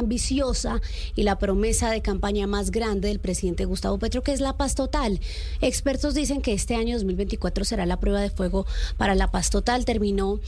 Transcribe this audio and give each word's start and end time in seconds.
ambiciosa 0.00 0.80
y 1.14 1.22
la 1.22 1.38
promesa 1.38 1.90
de 1.90 2.02
campaña 2.02 2.46
más 2.46 2.70
grande 2.70 3.08
del 3.08 3.20
presidente 3.20 3.64
Gustavo 3.64 3.98
Petro, 3.98 4.22
que 4.22 4.32
es 4.32 4.40
la 4.40 4.56
paz 4.56 4.74
total. 4.74 5.20
Expertos 5.60 6.14
dicen 6.14 6.42
que 6.42 6.52
este 6.52 6.74
año 6.74 6.94
2024 6.94 7.64
será 7.64 7.86
la 7.86 8.00
prueba 8.00 8.20
de 8.20 8.30
fuego 8.30 8.66
para 8.96 9.14
la 9.14 9.30
paz 9.30 9.50
total. 9.50 9.84
Terminó 9.84 10.40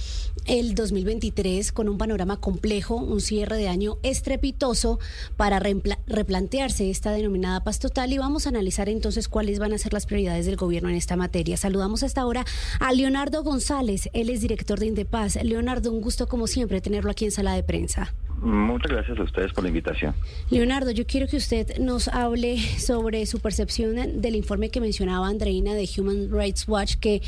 el 0.47 0.75
2023 0.75 1.73
con 1.73 1.89
un 1.89 1.99
panorama 1.99 2.41
complejo, 2.41 2.97
un 2.97 3.21
cierre 3.21 3.57
de 3.57 3.69
año 3.69 3.99
estrepitoso 4.03 4.99
para 5.37 5.61
replantearse 5.61 6.91
esta 6.91 7.13
denominada 7.13 7.65
paz 7.65 7.79
total 7.79 8.13
y 8.13 8.19
vamos 8.19 8.47
a 8.47 8.49
analizar 8.49 8.89
entonces 8.89 9.29
cuáles 9.29 9.59
van 9.59 9.73
a 9.73 9.79
ser 9.79 9.93
las 9.93 10.07
prioridades 10.07 10.47
del 10.47 10.57
gobierno 10.57 10.89
en 10.89 10.97
esta 10.97 11.17
materia. 11.17 11.57
Saludamos 11.57 12.03
hasta 12.03 12.21
ahora 12.21 12.45
a 12.81 12.93
Leonardo 12.93 13.43
González, 13.43 14.09
él 14.13 14.31
es 14.31 14.41
director 14.41 14.79
de 14.79 14.87
Indepaz. 14.87 15.37
Leonardo, 15.43 15.93
un 15.93 16.01
gusto 16.01 16.27
como 16.27 16.47
siempre 16.47 16.81
tenerlo 16.81 17.11
aquí 17.11 17.25
en 17.25 17.31
sala 17.31 17.55
de 17.55 17.63
prensa. 17.63 18.15
Muchas 18.43 18.91
gracias 18.91 19.19
a 19.19 19.23
ustedes 19.23 19.53
por 19.53 19.63
la 19.63 19.69
invitación. 19.69 20.15
Leonardo, 20.51 20.91
yo 20.91 21.07
quiero 21.07 21.29
que 21.29 21.37
usted 21.37 21.79
nos 21.79 22.09
hable 22.09 22.59
sobre 22.59 23.25
su 23.27 23.39
percepción 23.39 24.21
del 24.21 24.35
informe 24.35 24.69
que 24.69 24.81
mencionaba 24.81 25.29
Andreina 25.29 25.75
de 25.75 25.89
Human 25.97 26.29
Rights 26.29 26.67
Watch, 26.67 26.97
que 26.97 27.23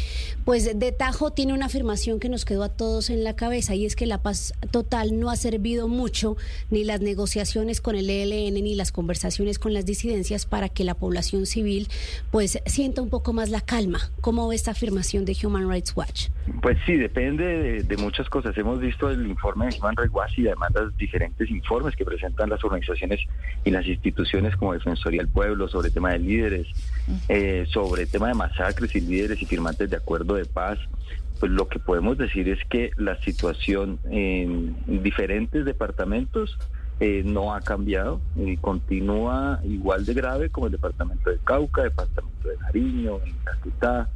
pues 0.45 0.77
de 0.77 0.93
tajo 0.93 1.31
tiene 1.31 1.53
una 1.53 1.67
afirmación 1.67 2.19
que 2.19 2.29
nos 2.29 2.45
quedó 2.45 2.65
a 2.65 2.69
todos 2.69 3.11
en 3.11 3.23
la 3.23 3.37
cabeza 3.37 3.77
y 3.77 3.87
es 3.87 3.95
que 3.95 4.07
la 4.07 4.23
paz 4.23 4.55
total 4.73 5.21
no 5.21 5.31
ha 5.31 5.37
servido 5.37 5.87
mucho 5.87 6.37
ni 6.71 6.83
las 6.83 7.01
negociaciones 7.01 7.81
con 7.81 7.95
el 7.95 8.11
ELN 8.11 8.55
ni 8.55 8.75
las 8.75 8.91
conversaciones 8.91 9.61
con 9.61 9.73
las 9.73 9.87
disidencias 9.87 10.47
para 10.47 10.69
que 10.69 10.83
la 10.83 10.95
población 10.95 11.47
civil 11.47 11.87
pues 12.33 12.59
sienta 12.67 13.03
un 13.03 13.11
poco 13.11 13.33
más 13.33 13.51
la 13.51 13.61
calma. 13.61 14.01
¿Cómo 14.21 14.49
ve 14.49 14.57
esta 14.57 14.73
afirmación 14.73 15.25
de 15.25 15.37
Human 15.45 15.71
Rights 15.71 15.97
Watch? 15.97 16.29
Pues 16.61 16.77
sí, 16.87 16.97
depende 16.97 17.45
de, 17.45 17.83
de 17.85 17.97
muchas 17.97 18.29
cosas. 18.29 18.57
Hemos 18.59 18.81
visto 18.81 19.09
el 19.11 19.27
informe 19.29 19.67
de 19.67 19.79
Human 19.79 19.97
Rights 19.97 20.13
Watch 20.13 20.39
y 20.39 20.47
además 20.49 20.73
las 20.75 20.97
diferentes 21.05 21.51
informes 21.51 21.95
que 21.97 22.05
presentan 22.05 22.51
las 22.51 22.65
organizaciones 22.65 23.21
y 23.65 23.71
las 23.71 23.87
instituciones 23.87 24.57
como 24.57 24.73
Defensoría 24.73 25.21
del 25.21 25.31
Pueblo 25.31 25.69
sobre 25.69 25.91
tema 25.91 26.13
de 26.13 26.19
líderes, 26.19 26.67
eh, 27.29 27.67
sobre 27.69 28.07
tema 28.07 28.29
de 28.29 28.35
masacres 28.35 28.95
y 28.95 29.01
líderes 29.01 29.41
y 29.43 29.47
firmantes 29.47 29.91
de 29.91 29.97
acuerdo 29.97 30.35
de 30.35 30.47
paz, 30.47 30.79
pues 31.41 31.53
lo 31.53 31.69
que 31.69 31.79
podemos 31.79 32.17
decir 32.17 32.49
es 32.49 32.59
que 32.69 32.91
la 32.97 33.21
situación 33.21 33.99
en 34.11 34.77
diferentes 35.03 35.65
departamentos 35.65 36.59
eh, 37.01 37.23
no 37.25 37.55
ha 37.55 37.61
cambiado 37.61 38.21
y 38.37 38.57
continúa 38.57 39.61
igual 39.65 40.07
de 40.07 40.15
grave 40.15 40.49
como 40.49 40.67
el 40.67 40.73
departamento 40.73 41.29
de 41.29 41.39
Cauca, 41.45 41.83
departamento 41.83 42.49
de 42.49 42.57
Nariño, 42.59 43.19
en 43.27 43.35
Cacutá, 43.45 44.09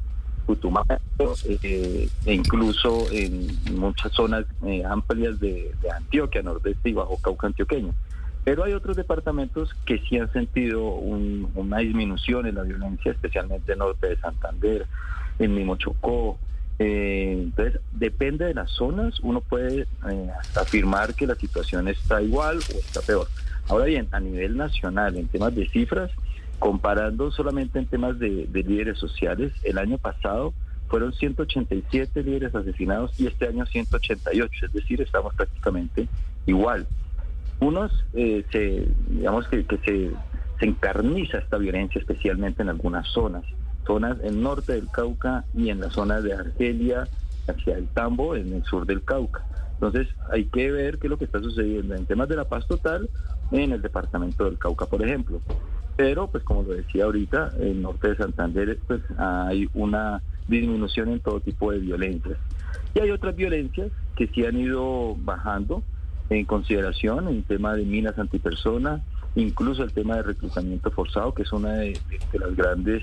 Putumayo 0.48 0.98
eh, 1.44 2.08
e 2.24 2.32
incluso 2.32 3.06
en 3.12 3.48
muchas 3.78 4.10
zonas 4.12 4.46
eh, 4.64 4.82
amplias 4.82 5.38
de, 5.38 5.70
Antioquia, 5.94 6.42
Nordeste 6.42 6.88
y 6.88 6.94
Bajo 6.94 7.18
Cauca 7.18 7.48
antioqueño. 7.48 7.92
Pero 8.44 8.64
hay 8.64 8.72
otros 8.72 8.96
departamentos 8.96 9.74
que 9.84 9.98
sí 9.98 10.16
han 10.16 10.32
sentido 10.32 10.86
una 10.86 11.78
disminución 11.78 12.46
en 12.46 12.54
la 12.54 12.62
violencia, 12.62 13.12
especialmente 13.12 13.72
en 13.72 13.80
norte 13.80 14.06
de 14.06 14.16
Santander, 14.16 14.86
en 15.38 15.54
Mimochocó. 15.54 16.38
Eh, 16.78 17.40
entonces, 17.42 17.78
depende 17.92 18.46
de 18.46 18.54
las 18.54 18.70
zonas, 18.70 19.20
uno 19.20 19.42
puede 19.42 19.86
afirmar 20.56 21.12
que 21.14 21.26
la 21.26 21.34
situación 21.34 21.88
está 21.88 22.22
igual 22.22 22.56
o 22.56 22.78
está 22.78 23.02
peor. 23.02 23.28
Ahora 23.68 23.84
bien, 23.84 24.08
a 24.12 24.20
nivel 24.20 24.56
nacional, 24.56 25.14
en 25.18 25.28
temas 25.28 25.54
de 25.54 25.68
cifras, 25.68 26.10
Comparando 26.58 27.30
solamente 27.30 27.78
en 27.78 27.86
temas 27.86 28.18
de, 28.18 28.48
líderes 28.52 28.98
sociales, 28.98 29.52
el 29.62 29.78
año 29.78 29.98
pasado 29.98 30.54
fueron 30.88 31.12
187 31.12 32.22
líderes 32.22 32.54
asesinados 32.54 33.18
y 33.20 33.26
este 33.26 33.46
año 33.46 33.66
188, 33.66 34.66
es 34.66 34.72
decir, 34.72 35.00
estamos 35.00 35.34
prácticamente 35.34 36.08
igual. 36.46 36.86
Unos, 37.60 37.92
eh, 38.14 38.44
se, 38.50 38.88
digamos 39.08 39.46
que, 39.48 39.64
se, 39.84 40.10
se 40.58 40.66
encarniza 40.66 41.38
esta 41.38 41.58
violencia, 41.58 42.00
especialmente 42.00 42.62
en 42.62 42.70
algunas 42.70 43.06
zonas, 43.08 43.44
zonas 43.86 44.18
en 44.22 44.42
norte 44.42 44.72
del 44.72 44.88
Cauca 44.90 45.44
y 45.54 45.70
en 45.70 45.80
la 45.80 45.90
zona 45.90 46.20
de 46.20 46.32
Argelia, 46.32 47.06
hacia 47.46 47.76
el 47.76 47.86
Tambo, 47.88 48.34
en 48.34 48.52
el 48.52 48.64
sur 48.64 48.86
del 48.86 49.02
Cauca. 49.02 49.44
Entonces, 49.74 50.08
hay 50.30 50.46
que 50.46 50.72
ver 50.72 50.98
qué 50.98 51.06
es 51.06 51.10
lo 51.10 51.18
que 51.18 51.24
está 51.24 51.40
sucediendo 51.40 51.94
en 51.94 52.04
temas 52.04 52.28
de 52.28 52.34
la 52.34 52.48
paz 52.48 52.66
total 52.66 53.08
en 53.52 53.72
el 53.72 53.80
departamento 53.80 54.44
del 54.44 54.58
Cauca, 54.58 54.86
por 54.86 55.02
ejemplo. 55.02 55.40
Pero, 55.98 56.28
pues 56.28 56.44
como 56.44 56.62
lo 56.62 56.74
decía 56.74 57.06
ahorita, 57.06 57.54
en 57.58 57.66
el 57.66 57.82
norte 57.82 58.10
de 58.10 58.16
Santander 58.16 58.78
pues 58.86 59.00
hay 59.18 59.68
una 59.74 60.22
disminución 60.46 61.08
en 61.08 61.18
todo 61.18 61.40
tipo 61.40 61.72
de 61.72 61.80
violencias. 61.80 62.38
Y 62.94 63.00
hay 63.00 63.10
otras 63.10 63.34
violencias 63.34 63.90
que 64.14 64.28
sí 64.28 64.46
han 64.46 64.56
ido 64.56 65.16
bajando 65.16 65.82
en 66.30 66.44
consideración, 66.44 67.26
en 67.26 67.42
tema 67.42 67.74
de 67.74 67.84
minas 67.84 68.16
antipersona, 68.16 69.02
incluso 69.34 69.82
el 69.82 69.92
tema 69.92 70.14
de 70.14 70.22
reclutamiento 70.22 70.92
forzado, 70.92 71.34
que 71.34 71.42
es 71.42 71.52
una 71.52 71.72
de, 71.72 71.98
las 72.32 72.54
grandes 72.54 73.02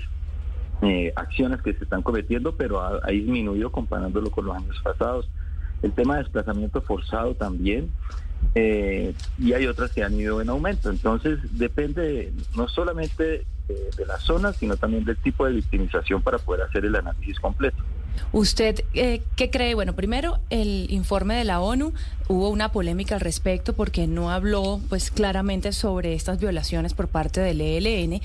eh, 0.80 1.12
acciones 1.16 1.60
que 1.60 1.74
se 1.74 1.84
están 1.84 2.00
cometiendo, 2.00 2.56
pero 2.56 2.80
ha, 2.80 3.06
disminuido 3.10 3.70
comparándolo 3.70 4.30
con 4.30 4.46
los 4.46 4.56
años 4.56 4.80
pasados. 4.82 5.28
El 5.82 5.92
tema 5.92 6.14
de 6.14 6.22
desplazamiento 6.22 6.80
forzado 6.80 7.34
también, 7.34 7.90
eh, 8.54 9.14
y 9.38 9.52
hay 9.52 9.66
otras 9.66 9.92
que 9.92 10.02
han 10.02 10.14
ido 10.14 10.40
en 10.40 10.48
aumento. 10.48 10.90
Entonces, 10.90 11.38
depende 11.52 12.32
no 12.54 12.68
solamente 12.68 13.46
de, 13.68 14.06
la 14.06 14.18
zona, 14.18 14.52
sino 14.52 14.76
también 14.76 15.04
del 15.04 15.16
tipo 15.16 15.46
de 15.46 15.52
victimización 15.52 16.22
para 16.22 16.38
poder 16.38 16.62
hacer 16.62 16.84
el 16.84 16.96
análisis 16.96 17.38
completo. 17.40 17.82
¿Usted 18.32 18.84
eh, 18.94 19.22
qué 19.36 19.50
cree? 19.50 19.74
Bueno, 19.74 19.94
primero, 19.94 20.38
el 20.50 20.86
informe 20.90 21.34
de 21.36 21.44
la 21.44 21.60
ONU, 21.60 21.92
hubo 22.28 22.48
una 22.50 22.72
polémica 22.72 23.14
al 23.14 23.20
respecto 23.20 23.74
porque 23.74 24.06
no 24.06 24.30
habló 24.30 24.80
pues 24.88 25.10
claramente 25.10 25.72
sobre 25.72 26.14
estas 26.14 26.40
violaciones 26.40 26.94
por 26.94 27.08
parte 27.08 27.40
del 27.40 27.60
ELN 27.60 28.20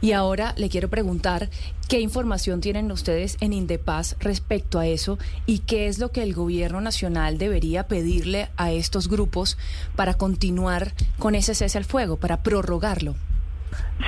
y 0.00 0.12
ahora 0.12 0.54
le 0.56 0.68
quiero 0.68 0.88
preguntar 0.88 1.50
qué 1.88 2.00
información 2.00 2.60
tienen 2.60 2.90
ustedes 2.90 3.36
en 3.40 3.52
Indepaz 3.52 4.16
respecto 4.20 4.78
a 4.78 4.86
eso 4.86 5.18
y 5.46 5.58
qué 5.60 5.88
es 5.88 5.98
lo 5.98 6.10
que 6.10 6.22
el 6.22 6.34
gobierno 6.34 6.80
nacional 6.80 7.38
debería 7.38 7.86
pedirle 7.86 8.48
a 8.56 8.72
estos 8.72 9.08
grupos 9.08 9.58
para 9.96 10.14
continuar 10.14 10.94
con 11.18 11.34
ese 11.34 11.54
cese 11.54 11.78
al 11.78 11.84
fuego, 11.84 12.16
para 12.16 12.42
prorrogarlo. 12.42 13.14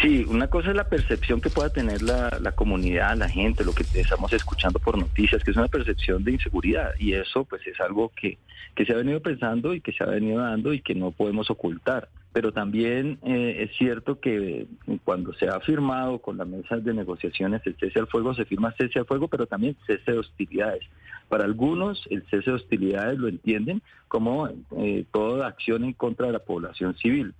Sí, 0.03 0.25
una 0.29 0.49
cosa 0.49 0.71
es 0.71 0.77
la 0.77 0.89
percepción 0.89 1.41
que 1.41 1.51
pueda 1.51 1.71
tener 1.71 2.03
la, 2.03 2.53
comunidad, 2.53 3.17
la 3.17 3.29
gente, 3.29 3.65
lo 3.65 3.73
que 3.73 3.85
estamos 3.99 4.33
escuchando 4.33 4.79
por 4.79 4.99
noticias, 4.99 5.43
que 5.43 5.51
es 5.51 5.57
una 5.57 5.69
percepción 5.69 6.25
de 6.25 6.33
inseguridad 6.33 6.93
y 6.99 7.15
eso 7.15 7.45
pues 7.45 7.67
es 7.67 7.81
algo 7.81 8.13
que, 8.15 8.39
se 8.77 8.93
ha 8.93 8.97
venido 8.97 9.21
pensando 9.21 9.73
y 9.73 9.81
que 9.81 9.93
se 9.93 10.03
ha 10.03 10.07
venido 10.07 10.41
dando 10.41 10.73
y 10.73 10.81
que 10.81 10.95
no 10.95 11.11
podemos 11.13 11.51
ocultar. 11.51 12.09
Pero 12.33 12.53
también 12.53 13.19
eh, 13.23 13.59
es 13.61 13.77
cierto 13.79 14.19
que 14.19 14.67
cuando 15.05 15.33
se 15.35 15.49
ha 15.49 15.61
firmado 15.61 16.19
con 16.19 16.37
las 16.37 16.49
mesas 16.49 16.85
de 16.85 16.93
negociaciones 16.93 17.63
el 17.65 17.77
cese 17.77 18.01
al 18.01 18.09
fuego, 18.09 18.35
se 18.35 18.45
firma 18.45 18.75
cese 18.77 18.99
al 18.99 19.07
fuego, 19.07 19.29
pero 19.29 19.47
también 19.47 19.77
cese 19.87 20.13
de 20.13 20.19
hostilidades. 20.19 20.83
Para 21.29 21.45
algunos 21.45 22.05
el 22.11 22.25
cese 22.25 22.51
de 22.51 22.57
hostilidades 22.57 23.19
lo 23.19 23.29
entienden 23.29 23.81
como 24.09 24.49
eh, 24.77 25.05
toda 25.13 25.47
acción 25.47 25.85
en 25.85 25.93
contra 25.93 26.27
de 26.27 26.33
la 26.33 26.41
población 26.41 26.97
civil. 26.97 27.33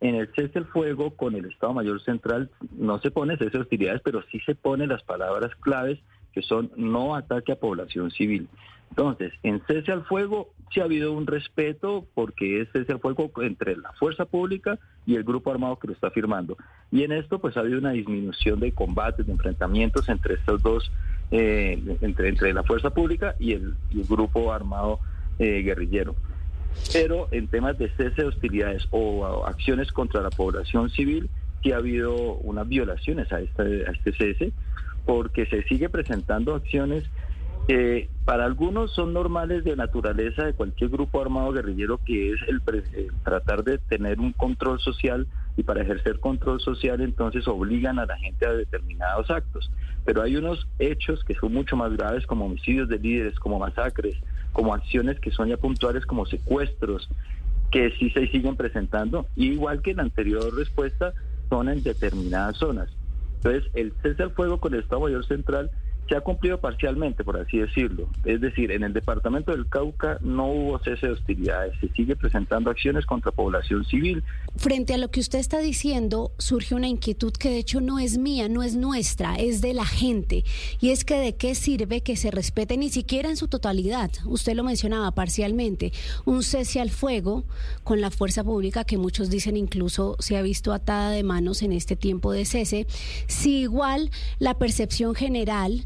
En 0.00 0.14
el 0.14 0.28
cese 0.34 0.60
el 0.60 0.66
fuego 0.66 1.10
con 1.10 1.34
el 1.34 1.46
Estado 1.46 1.74
Mayor 1.74 2.00
Central 2.02 2.50
no 2.76 2.98
se 3.00 3.10
pone 3.10 3.36
cese 3.36 3.50
de 3.50 3.62
hostilidades, 3.62 4.00
pero 4.04 4.22
sí 4.30 4.38
se 4.40 4.54
ponen 4.54 4.90
las 4.90 5.02
palabras 5.02 5.54
claves 5.56 5.98
que 6.32 6.42
son 6.42 6.70
no 6.76 7.16
ataque 7.16 7.52
a 7.52 7.56
población 7.56 8.10
civil. 8.10 8.48
Entonces, 8.90 9.32
en 9.42 9.60
cese 9.66 9.92
al 9.92 10.04
fuego 10.04 10.50
sí 10.72 10.80
ha 10.80 10.84
habido 10.84 11.12
un 11.12 11.26
respeto 11.26 12.06
porque 12.14 12.60
es 12.60 12.68
cese 12.72 12.92
al 12.92 13.00
fuego 13.00 13.30
entre 13.42 13.76
la 13.76 13.92
fuerza 13.92 14.24
pública 14.24 14.78
y 15.06 15.16
el 15.16 15.24
grupo 15.24 15.50
armado 15.50 15.78
que 15.78 15.88
lo 15.88 15.92
está 15.92 16.10
firmando. 16.10 16.56
Y 16.90 17.02
en 17.02 17.12
esto 17.12 17.38
pues 17.38 17.56
ha 17.56 17.60
habido 17.60 17.78
una 17.78 17.90
disminución 17.90 18.60
de 18.60 18.72
combates, 18.72 19.26
de 19.26 19.32
enfrentamientos 19.32 20.08
entre 20.08 20.34
estos 20.34 20.62
dos, 20.62 20.90
eh, 21.30 21.98
entre, 22.00 22.52
la 22.52 22.62
fuerza 22.62 22.90
pública 22.90 23.34
y 23.38 23.52
el, 23.52 23.74
grupo 24.08 24.52
armado 24.52 25.00
eh, 25.38 25.62
guerrillero. 25.62 26.14
Pero 26.92 27.28
en 27.32 27.48
temas 27.48 27.78
de 27.78 27.88
cese 27.90 28.22
de 28.22 28.28
hostilidades 28.28 28.86
o 28.90 29.44
acciones 29.46 29.92
contra 29.92 30.22
la 30.22 30.30
población 30.30 30.90
civil, 30.90 31.28
sí 31.62 31.72
ha 31.72 31.76
habido 31.76 32.14
unas 32.14 32.68
violaciones 32.68 33.30
a 33.32 33.40
este, 33.40 33.86
a 33.86 33.90
este 33.90 34.12
cese, 34.12 34.52
porque 35.04 35.46
se 35.46 35.62
sigue 35.64 35.88
presentando 35.88 36.54
acciones 36.54 37.04
que 37.68 38.08
para 38.24 38.46
algunos 38.46 38.92
son 38.92 39.12
normales 39.12 39.62
de 39.62 39.76
naturaleza 39.76 40.44
de 40.44 40.54
cualquier 40.54 40.88
grupo 40.88 41.20
armado 41.20 41.52
guerrillero, 41.52 42.00
que 42.02 42.32
es 42.32 42.40
el, 42.48 42.62
tratar 43.22 43.62
de 43.62 43.76
tener 43.76 44.20
un 44.20 44.32
control 44.32 44.80
social 44.80 45.26
y 45.56 45.62
para 45.64 45.82
ejercer 45.82 46.18
control 46.18 46.60
social 46.60 47.02
entonces 47.02 47.46
obligan 47.46 47.98
a 47.98 48.06
la 48.06 48.16
gente 48.16 48.46
a 48.46 48.52
determinados 48.54 49.30
actos. 49.30 49.70
Pero 50.06 50.22
hay 50.22 50.36
unos 50.36 50.66
hechos 50.78 51.22
que 51.24 51.34
son 51.34 51.52
mucho 51.52 51.76
más 51.76 51.94
graves 51.94 52.26
como 52.26 52.46
homicidios 52.46 52.88
de 52.88 52.98
líderes, 52.98 53.38
como 53.38 53.58
masacres, 53.58 54.16
como 54.58 54.74
acciones 54.74 55.20
que 55.20 55.30
son 55.30 55.50
ya 55.50 55.56
puntuales 55.56 56.04
como 56.04 56.26
secuestros, 56.26 57.08
que 57.70 57.92
sí 57.92 58.10
se 58.10 58.26
siguen 58.26 58.56
presentando, 58.56 59.28
igual 59.36 59.82
que 59.82 59.92
en 59.92 59.98
la 59.98 60.02
anterior 60.02 60.52
respuesta, 60.52 61.14
son 61.48 61.68
en 61.68 61.84
determinadas 61.84 62.56
zonas. 62.56 62.88
Entonces, 63.36 63.70
el 63.74 63.92
cese 64.02 64.24
al 64.24 64.32
fuego 64.32 64.58
con 64.58 64.74
el 64.74 64.80
Estado 64.80 65.02
Mayor 65.02 65.24
Central 65.24 65.70
se 66.08 66.16
ha 66.16 66.20
cumplido 66.20 66.58
parcialmente, 66.58 67.22
por 67.22 67.38
así 67.38 67.58
decirlo. 67.58 68.08
Es 68.24 68.40
decir, 68.40 68.72
en 68.72 68.82
el 68.82 68.92
departamento 68.92 69.52
del 69.52 69.68
Cauca 69.68 70.18
no 70.22 70.46
hubo 70.46 70.78
cese 70.78 71.08
de 71.08 71.12
hostilidades, 71.12 71.78
se 71.80 71.88
sigue 71.90 72.16
presentando 72.16 72.70
acciones 72.70 73.04
contra 73.04 73.30
población 73.30 73.84
civil. 73.84 74.22
Frente 74.56 74.94
a 74.94 74.98
lo 74.98 75.10
que 75.10 75.20
usted 75.20 75.38
está 75.38 75.58
diciendo, 75.58 76.32
surge 76.38 76.74
una 76.74 76.88
inquietud 76.88 77.32
que 77.32 77.50
de 77.50 77.58
hecho 77.58 77.80
no 77.80 77.98
es 77.98 78.16
mía, 78.16 78.48
no 78.48 78.62
es 78.62 78.74
nuestra, 78.74 79.36
es 79.36 79.60
de 79.60 79.74
la 79.74 79.84
gente. 79.84 80.44
Y 80.80 80.90
es 80.90 81.04
que 81.04 81.18
de 81.18 81.36
qué 81.36 81.54
sirve 81.54 82.00
que 82.00 82.16
se 82.16 82.30
respete 82.30 82.76
ni 82.76 82.88
siquiera 82.88 83.28
en 83.28 83.36
su 83.36 83.48
totalidad, 83.48 84.10
usted 84.24 84.54
lo 84.54 84.64
mencionaba 84.64 85.10
parcialmente, 85.10 85.92
un 86.24 86.42
cese 86.42 86.80
al 86.80 86.90
fuego 86.90 87.44
con 87.84 88.00
la 88.00 88.10
fuerza 88.10 88.42
pública 88.44 88.84
que 88.84 88.96
muchos 88.96 89.28
dicen 89.28 89.56
incluso 89.56 90.16
se 90.20 90.36
ha 90.36 90.42
visto 90.42 90.72
atada 90.72 91.10
de 91.10 91.22
manos 91.22 91.62
en 91.62 91.72
este 91.72 91.96
tiempo 91.96 92.32
de 92.32 92.44
cese, 92.44 92.86
si 93.26 93.60
igual 93.60 94.10
la 94.38 94.54
percepción 94.54 95.14
general 95.14 95.84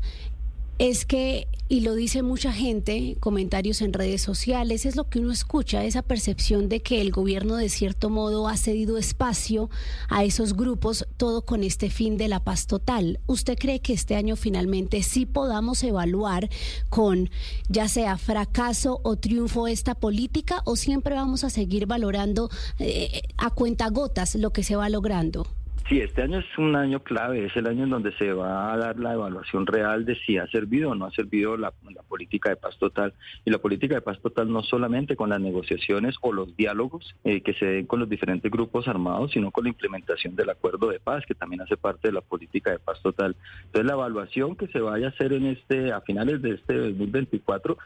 es 0.78 1.04
que, 1.04 1.48
y 1.68 1.80
lo 1.80 1.94
dice 1.94 2.22
mucha 2.22 2.52
gente, 2.52 3.16
comentarios 3.20 3.82
en 3.82 3.92
redes 3.92 4.20
sociales, 4.20 4.84
es 4.84 4.96
lo 4.96 5.08
que 5.08 5.20
uno 5.20 5.32
escucha, 5.32 5.84
esa 5.84 6.02
percepción 6.02 6.68
de 6.68 6.80
que 6.80 7.00
el 7.00 7.10
gobierno 7.10 7.56
de 7.56 7.68
cierto 7.68 8.10
modo 8.10 8.48
ha 8.48 8.56
cedido 8.56 8.98
espacio 8.98 9.70
a 10.08 10.24
esos 10.24 10.54
grupos, 10.54 11.06
todo 11.16 11.44
con 11.44 11.62
este 11.62 11.88
fin 11.88 12.16
de 12.16 12.28
la 12.28 12.44
paz 12.44 12.66
total. 12.66 13.20
¿Usted 13.26 13.56
cree 13.58 13.80
que 13.80 13.92
este 13.92 14.16
año 14.16 14.36
finalmente 14.36 15.02
sí 15.02 15.26
podamos 15.26 15.82
evaluar 15.84 16.50
con 16.88 17.30
ya 17.68 17.88
sea 17.88 18.18
fracaso 18.18 19.00
o 19.02 19.16
triunfo 19.16 19.66
esta 19.66 19.94
política 19.94 20.62
o 20.64 20.76
siempre 20.76 21.14
vamos 21.14 21.44
a 21.44 21.50
seguir 21.50 21.86
valorando 21.86 22.50
eh, 22.78 23.22
a 23.36 23.50
cuentagotas 23.50 24.34
lo 24.34 24.52
que 24.52 24.64
se 24.64 24.76
va 24.76 24.88
logrando? 24.88 25.46
Sí, 25.88 26.00
este 26.00 26.22
año 26.22 26.38
es 26.38 26.58
un 26.58 26.76
año 26.76 27.00
clave, 27.00 27.44
es 27.44 27.56
el 27.56 27.66
año 27.66 27.84
en 27.84 27.90
donde 27.90 28.12
se 28.16 28.32
va 28.32 28.72
a 28.72 28.76
dar 28.76 28.98
la 28.98 29.14
evaluación 29.14 29.66
real 29.66 30.04
de 30.04 30.14
si 30.14 30.38
ha 30.38 30.46
servido 30.46 30.90
o 30.90 30.94
no 30.94 31.06
ha 31.06 31.10
servido 31.10 31.56
la, 31.56 31.72
política 32.08 32.50
de 32.50 32.56
paz 32.56 32.78
total. 32.78 33.12
Y 33.44 33.50
la 33.50 33.58
política 33.58 33.96
de 33.96 34.00
paz 34.00 34.20
total 34.20 34.50
no 34.50 34.62
solamente 34.62 35.16
con 35.16 35.30
las 35.30 35.40
negociaciones 35.40 36.14
o 36.20 36.32
los 36.32 36.56
diálogos 36.56 37.14
eh, 37.24 37.40
que 37.40 37.54
se 37.54 37.66
den 37.66 37.86
con 37.86 38.00
los 38.00 38.08
diferentes 38.08 38.50
grupos 38.50 38.86
armados, 38.86 39.32
sino 39.32 39.50
con 39.50 39.64
la 39.64 39.70
implementación 39.70 40.36
del 40.36 40.50
acuerdo 40.50 40.88
de 40.88 41.00
paz, 41.00 41.24
que 41.26 41.34
también 41.34 41.62
hace 41.62 41.76
parte 41.76 42.08
de 42.08 42.12
la 42.12 42.20
política 42.20 42.70
de 42.70 42.78
paz 42.78 43.02
total. 43.02 43.34
Entonces 43.64 43.86
la 43.86 43.94
evaluación 43.94 44.56
que 44.56 44.68
se 44.68 44.80
vaya 44.80 45.06
a 45.06 45.10
hacer 45.10 45.32
en 45.32 45.46
este, 45.46 45.92
a 45.92 46.00
finales 46.00 46.42
de 46.42 46.52
este 46.52 46.74
2024 46.74 47.76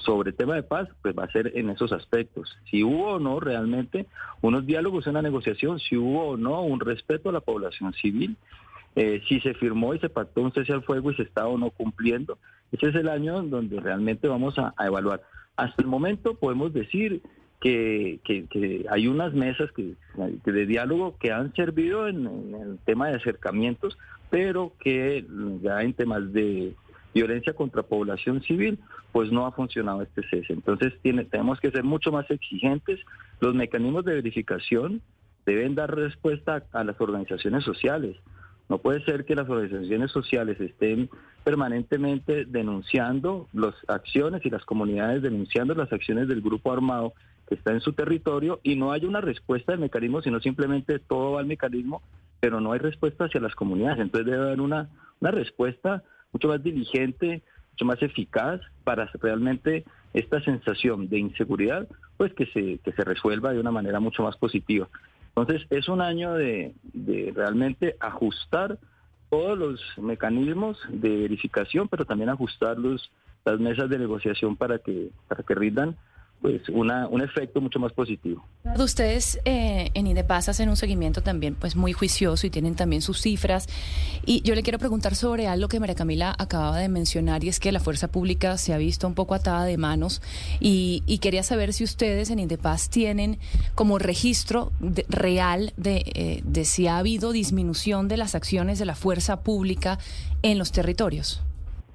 sobre 0.00 0.32
tema 0.32 0.54
de 0.54 0.62
paz, 0.62 0.88
pues 1.02 1.16
va 1.16 1.24
a 1.24 1.32
ser 1.32 1.52
en 1.54 1.70
esos 1.70 1.92
aspectos. 1.92 2.56
Si 2.70 2.82
hubo 2.82 3.14
o 3.14 3.18
no 3.18 3.40
realmente 3.40 4.06
unos 4.42 4.66
diálogos, 4.66 5.06
una 5.06 5.22
negociación, 5.22 5.78
si 5.78 5.96
hubo 5.96 6.28
o 6.28 6.36
no 6.36 6.62
un 6.62 6.80
respeto 6.80 7.28
a 7.28 7.32
la 7.32 7.40
población 7.40 7.92
civil, 7.94 8.36
eh, 8.96 9.20
si 9.28 9.40
se 9.40 9.52
firmó 9.54 9.94
y 9.94 9.98
se 9.98 10.08
pactó 10.08 10.40
un 10.40 10.52
cese 10.52 10.72
al 10.72 10.82
fuego 10.82 11.10
y 11.10 11.16
se 11.16 11.22
está 11.22 11.46
o 11.46 11.58
no 11.58 11.70
cumpliendo. 11.70 12.38
Ese 12.72 12.88
es 12.88 12.94
el 12.94 13.08
año 13.08 13.42
donde 13.42 13.78
realmente 13.78 14.26
vamos 14.26 14.58
a, 14.58 14.74
evaluar. 14.84 15.22
Hasta 15.56 15.82
el 15.82 15.88
momento 15.88 16.34
podemos 16.34 16.72
decir 16.72 17.20
que, 17.60 18.20
hay 18.90 19.06
unas 19.06 19.34
mesas 19.34 19.70
que, 19.72 19.94
de 20.16 20.66
diálogo 20.66 21.16
que 21.18 21.32
han 21.32 21.52
servido 21.54 22.08
en 22.08 22.26
el 22.54 22.78
tema 22.84 23.08
de 23.08 23.16
acercamientos, 23.16 23.98
pero 24.30 24.72
que 24.80 25.26
ya 25.62 25.82
en 25.82 25.92
temas 25.92 26.32
de 26.32 26.74
violencia 27.14 27.54
contra 27.54 27.82
población 27.82 28.42
civil, 28.42 28.78
pues 29.12 29.32
no 29.32 29.46
ha 29.46 29.52
funcionado 29.52 30.02
este 30.02 30.22
cese. 30.28 30.52
Entonces 30.52 30.92
tiene, 31.02 31.24
tenemos 31.24 31.60
que 31.60 31.70
ser 31.70 31.84
mucho 31.84 32.12
más 32.12 32.30
exigentes. 32.30 33.00
Los 33.40 33.54
mecanismos 33.54 34.04
de 34.04 34.14
verificación 34.14 35.02
deben 35.46 35.74
dar 35.74 35.94
respuesta 35.94 36.64
a, 36.72 36.84
las 36.84 37.00
organizaciones 37.00 37.64
sociales. 37.64 38.16
No 38.68 38.78
puede 38.78 39.04
ser 39.04 39.24
que 39.24 39.36
las 39.36 39.48
organizaciones 39.48 40.10
sociales 40.10 40.60
estén 40.60 41.08
permanentemente 41.44 42.44
denunciando 42.44 43.48
las 43.52 43.74
acciones 43.86 44.44
y 44.44 44.50
las 44.50 44.64
comunidades 44.64 45.22
denunciando 45.22 45.74
las 45.74 45.92
acciones 45.92 46.26
del 46.26 46.42
grupo 46.42 46.72
armado 46.72 47.14
que 47.48 47.54
está 47.54 47.70
en 47.70 47.80
su 47.80 47.92
territorio 47.92 48.58
y 48.64 48.74
no 48.74 48.90
haya 48.90 49.06
una 49.06 49.20
respuesta 49.20 49.70
del 49.70 49.80
mecanismo, 49.80 50.20
sino 50.20 50.40
simplemente 50.40 50.98
todo 50.98 51.32
va 51.32 51.40
al 51.40 51.46
mecanismo, 51.46 52.02
pero 52.40 52.60
no 52.60 52.72
hay 52.72 52.80
respuesta 52.80 53.26
hacia 53.26 53.40
las 53.40 53.54
comunidades. 53.54 54.00
Entonces 54.00 54.26
debe 54.26 54.46
haber 54.46 54.60
una, 54.60 54.88
una 55.20 55.30
respuesta 55.30 56.02
mucho 56.32 56.48
más 56.48 56.60
diligente, 56.60 57.42
mucho 57.76 57.84
más 57.84 58.02
eficaz 58.02 58.60
para 58.84 59.10
realmente 59.20 59.84
esta 60.14 60.40
sensación 60.40 61.08
de 61.08 61.18
inseguridad, 61.18 61.86
pues 62.16 62.32
que 62.32 62.46
se, 62.46 62.78
que 62.78 62.92
se 62.92 63.04
resuelva 63.04 63.52
de 63.52 63.60
una 63.60 63.70
manera 63.70 64.00
mucho 64.00 64.22
más 64.22 64.36
positiva. 64.38 64.88
Entonces 65.34 65.66
es 65.68 65.86
un 65.88 66.00
año 66.00 66.32
de, 66.34 66.72
de 66.94 67.32
realmente 67.36 67.96
ajustar 68.00 68.78
todos 69.28 69.58
los 69.58 69.80
mecanismos 69.98 70.78
de 70.88 71.18
verificación, 71.18 71.88
pero 71.88 72.06
también 72.06 72.30
ajustar 72.30 72.78
los, 72.78 73.10
las 73.44 73.60
mesas 73.60 73.90
de 73.90 73.98
negociación 73.98 74.56
para 74.56 74.78
que, 74.78 75.10
para 75.28 75.42
que 75.42 75.54
rindan 75.54 75.96
pues 76.40 76.68
una, 76.68 77.08
un 77.08 77.22
efecto 77.22 77.60
mucho 77.60 77.78
más 77.78 77.92
positivo. 77.92 78.44
Ustedes 78.78 79.40
eh, 79.44 79.90
en 79.94 80.06
INDEPAS 80.06 80.48
hacen 80.48 80.68
un 80.68 80.76
seguimiento 80.76 81.22
también 81.22 81.54
pues 81.54 81.76
muy 81.76 81.92
juicioso 81.92 82.46
y 82.46 82.50
tienen 82.50 82.76
también 82.76 83.02
sus 83.02 83.20
cifras. 83.20 83.66
Y 84.24 84.42
yo 84.42 84.54
le 84.54 84.62
quiero 84.62 84.78
preguntar 84.78 85.14
sobre 85.14 85.46
algo 85.46 85.68
que 85.68 85.80
María 85.80 85.94
Camila 85.94 86.34
acababa 86.38 86.78
de 86.78 86.88
mencionar 86.88 87.42
y 87.44 87.48
es 87.48 87.58
que 87.58 87.72
la 87.72 87.80
fuerza 87.80 88.08
pública 88.08 88.58
se 88.58 88.74
ha 88.74 88.78
visto 88.78 89.06
un 89.06 89.14
poco 89.14 89.34
atada 89.34 89.64
de 89.64 89.78
manos 89.78 90.22
y, 90.60 91.02
quería 91.22 91.42
saber 91.42 91.72
si 91.72 91.82
ustedes 91.82 92.30
en 92.30 92.38
INDEPAS 92.38 92.90
tienen 92.90 93.38
como 93.74 93.98
registro 93.98 94.70
real 95.08 95.72
de, 95.76 96.04
eh, 96.14 96.42
de 96.44 96.64
si 96.64 96.86
ha 96.86 96.98
habido 96.98 97.32
disminución 97.32 98.06
de 98.06 98.18
las 98.18 98.34
acciones 98.34 98.78
de 98.78 98.84
la 98.84 98.94
fuerza 98.94 99.42
pública 99.42 99.98
en 100.42 100.58
los 100.58 100.70
territorios. 100.70 101.42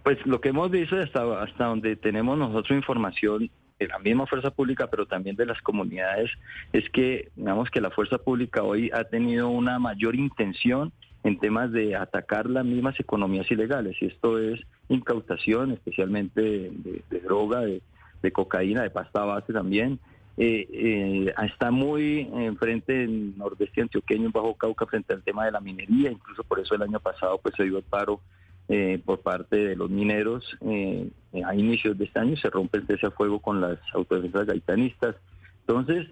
Pues 0.04 0.18
lo 0.26 0.42
que 0.42 0.50
hemos 0.50 0.72
visto 0.72 0.98
hasta, 0.98 1.42
hasta 1.42 1.66
donde 1.66 1.96
tenemos 1.96 2.38
nosotros 2.38 2.72
información 2.72 3.50
de 3.82 3.88
la 3.88 4.00
misma 4.00 4.28
fuerza 4.28 4.52
pública, 4.52 4.88
pero 4.88 5.08
también 5.08 5.36
de 5.36 5.46
las 5.46 5.60
comunidades, 5.62 6.30
es 6.72 6.88
que, 6.92 7.30
digamos 7.36 7.72
que 7.72 7.82
la 7.82 7.90
fuerza 7.90 8.20
pública 8.20 8.62
hoy 8.62 8.92
ha 8.94 9.04
tenido 9.06 9.50
una 9.50 9.80
mayor 9.80 10.16
intención 10.16 10.92
en 11.24 11.40
temas 11.40 11.72
de 11.72 11.96
atacar 11.96 12.48
las 12.48 12.64
mismas 12.64 13.00
economías 13.00 13.50
ilegales, 13.50 13.96
y 14.00 14.06
esto 14.06 14.38
es 14.38 14.60
incautación, 14.88 15.72
especialmente 15.72 16.42
de, 16.42 17.20
droga, 17.22 17.62
de, 17.62 18.32
cocaína, 18.32 18.84
de 18.84 18.92
pasta 18.92 19.26
base 19.26 19.52
también. 19.52 20.00
Eh, 20.38 20.68
eh, 20.72 21.34
está 21.44 21.72
muy 21.72 22.30
enfrente 22.34 23.04
en 23.04 23.38
nordeste 23.38 23.82
antioqueño, 23.82 24.28
en 24.28 24.32
Bajo 24.32 24.56
Cauca, 24.56 24.86
frente 24.86 25.14
al 25.14 25.24
tema 25.24 25.46
de 25.46 25.52
la 25.52 25.60
minería, 25.60 26.12
incluso 26.12 26.44
por 26.44 26.60
eso 26.60 26.76
el 26.76 26.84
año 26.84 27.00
pasado 27.00 27.40
pues 27.40 27.56
se 27.56 27.64
dio 27.64 27.78
el 27.78 27.84
paro 27.84 28.22
eh, 28.70 29.02
por 29.04 29.22
parte 29.22 29.56
de 29.58 29.76
los 29.76 29.90
mineros. 29.90 30.46
Eh, 30.62 31.10
a 31.46 31.56
inicios 31.56 31.98
de 31.98 32.06
este 32.06 32.20
año 32.20 32.38
se 32.38 32.50
rompe 32.50 32.78
el 32.78 32.88
cese 32.88 33.08
a 33.08 33.12
fuego 33.12 33.40
con 33.40 33.62
las 33.62 33.80
autodefensas 33.94 34.46
gaitanistas. 34.46 35.16
Entonces, 35.62 36.08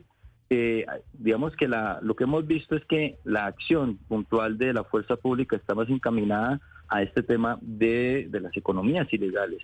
eh, 0.50 0.86
digamos 1.14 1.56
que 1.56 1.68
la, 1.68 2.00
lo 2.02 2.16
que 2.16 2.24
hemos 2.24 2.46
visto 2.48 2.76
es 2.76 2.84
que 2.86 3.18
la 3.24 3.46
acción 3.46 3.98
puntual 4.08 4.58
de 4.58 4.74
la 4.74 4.84
fuerza 4.84 5.16
pública 5.16 5.56
está 5.56 5.76
más 5.76 5.90
encaminada 5.90 6.60
a 6.88 7.04
este 7.04 7.22
tema 7.22 7.60
de, 7.62 8.28
de 8.30 8.40
las 8.40 8.56
economías 8.58 9.12
ilegales. 9.14 9.62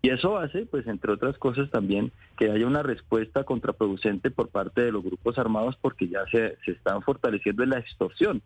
Y 0.00 0.10
eso 0.10 0.38
hace, 0.38 0.64
pues, 0.66 0.86
entre 0.86 1.12
otras 1.12 1.36
cosas, 1.38 1.70
también 1.70 2.12
que 2.38 2.50
haya 2.50 2.66
una 2.66 2.82
respuesta 2.82 3.44
contraproducente 3.44 4.30
por 4.30 4.48
parte 4.48 4.82
de 4.82 4.92
los 4.92 5.02
grupos 5.02 5.38
armados 5.38 5.76
porque 5.80 6.08
ya 6.08 6.20
se, 6.30 6.56
se 6.64 6.72
están 6.72 7.02
fortaleciendo 7.02 7.64
en 7.64 7.70
la 7.70 7.80
extorsión. 7.80 8.42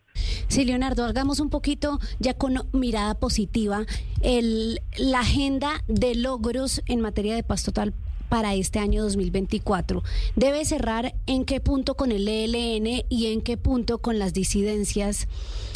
Sí, 0.48 0.64
Leonardo, 0.64 1.04
hagamos 1.04 1.40
un 1.40 1.50
poquito 1.50 1.98
ya 2.18 2.34
con 2.34 2.54
mirada 2.72 3.18
positiva 3.18 3.84
el, 4.22 4.80
la 4.98 5.20
agenda 5.20 5.82
de 5.88 6.14
logros 6.14 6.82
en 6.86 7.00
materia 7.00 7.34
de 7.34 7.42
paz 7.42 7.64
total 7.64 7.92
para 8.32 8.54
este 8.54 8.78
año 8.78 9.02
2024. 9.02 10.02
Debe 10.36 10.64
cerrar 10.64 11.14
en 11.26 11.44
qué 11.44 11.60
punto 11.60 11.96
con 11.96 12.12
el 12.12 12.26
ELN 12.26 13.04
y 13.10 13.26
en 13.26 13.42
qué 13.42 13.58
punto 13.58 13.98
con 13.98 14.18
las 14.18 14.32
disidencias, 14.32 15.28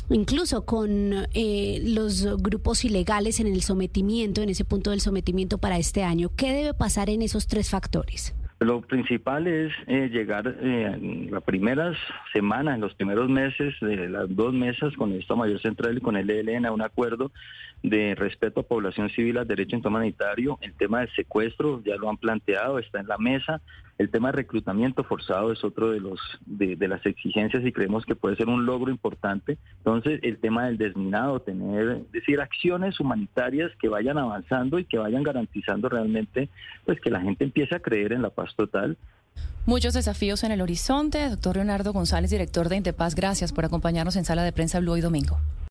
incluso 0.08 0.64
con 0.64 1.26
eh, 1.34 1.80
los 1.84 2.24
grupos 2.40 2.86
ilegales 2.86 3.40
en 3.40 3.48
el 3.48 3.60
sometimiento, 3.60 4.40
en 4.40 4.48
ese 4.48 4.64
punto 4.64 4.88
del 4.88 5.02
sometimiento 5.02 5.58
para 5.58 5.76
este 5.76 6.02
año. 6.02 6.30
¿Qué 6.34 6.54
debe 6.54 6.72
pasar 6.72 7.10
en 7.10 7.20
esos 7.20 7.46
tres 7.46 7.68
factores? 7.68 8.32
Lo 8.58 8.80
principal 8.80 9.46
es 9.46 9.70
eh, 9.86 10.08
llegar 10.10 10.48
eh, 10.48 10.86
en 10.94 11.30
las 11.30 11.42
primeras 11.42 11.94
semanas, 12.32 12.76
en 12.76 12.80
los 12.80 12.94
primeros 12.94 13.28
meses 13.28 13.74
de 13.82 14.08
las 14.08 14.34
dos 14.34 14.54
mesas 14.54 14.94
con 14.96 15.12
el 15.12 15.20
Estado 15.20 15.40
Mayor 15.40 15.60
Central 15.60 15.98
y 15.98 16.00
con 16.00 16.16
el 16.16 16.30
ELN 16.30 16.64
a 16.64 16.72
un 16.72 16.80
acuerdo 16.80 17.32
de 17.82 18.14
respeto 18.14 18.60
a 18.60 18.62
población 18.62 19.10
civil, 19.10 19.36
a 19.36 19.44
derecho 19.44 19.76
humanitario. 19.84 20.58
El 20.62 20.72
tema 20.72 21.00
del 21.00 21.14
secuestro 21.14 21.82
ya 21.84 21.96
lo 21.96 22.08
han 22.08 22.16
planteado, 22.16 22.78
está 22.78 22.98
en 22.98 23.08
la 23.08 23.18
mesa. 23.18 23.60
El 23.98 24.10
tema 24.10 24.28
de 24.28 24.36
reclutamiento 24.36 25.04
forzado 25.04 25.52
es 25.52 25.64
otro 25.64 25.90
de 25.90 26.00
los 26.00 26.20
de, 26.44 26.76
las 26.86 27.04
exigencias 27.06 27.64
y 27.64 27.72
creemos 27.72 28.04
que 28.04 28.14
puede 28.14 28.36
ser 28.36 28.48
un 28.48 28.66
logro 28.66 28.90
importante. 28.90 29.56
Entonces, 29.78 30.20
el 30.22 30.38
tema 30.38 30.66
del 30.66 30.76
desminado, 30.76 31.40
tener, 31.40 32.04
decir, 32.12 32.40
acciones 32.40 33.00
humanitarias 33.00 33.72
que 33.80 33.88
vayan 33.88 34.18
avanzando 34.18 34.78
y 34.78 34.84
que 34.84 34.98
vayan 34.98 35.22
garantizando 35.22 35.88
realmente, 35.88 36.50
pues 36.84 37.00
que 37.00 37.10
la 37.10 37.20
gente 37.20 37.44
empiece 37.44 37.74
a 37.74 37.80
creer 37.80 38.12
en 38.12 38.22
la 38.22 38.30
paz 38.30 38.54
total. 38.54 38.98
Muchos 39.64 39.94
desafíos 39.94 40.44
en 40.44 40.52
el 40.52 40.60
horizonte. 40.60 41.28
Doctor 41.28 41.56
Leonardo 41.56 41.92
González, 41.92 42.30
director 42.30 42.68
de 42.68 42.76
Intepaz, 42.76 43.14
gracias 43.14 43.52
por 43.52 43.64
acompañarnos 43.64 44.16
en 44.16 44.24
Sala 44.24 44.44
de 44.44 44.52
Prensa 44.52 44.78
Blue 44.78 44.92
hoy 44.92 45.00
domingo. 45.00 45.38